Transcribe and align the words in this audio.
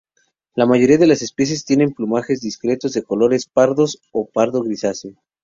La 0.55 0.65
mayoría 0.65 0.97
de 0.97 1.05
las 1.05 1.21
especies 1.21 1.63
tienen 1.63 1.93
plumajes 1.93 2.41
discretos 2.41 2.93
de 2.93 3.03
colores 3.03 3.45
pardos 3.45 4.01
o 4.11 4.27
pardo 4.27 4.63
grisáceos. 4.63 5.15